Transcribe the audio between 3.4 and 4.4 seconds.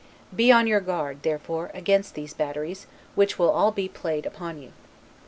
all be played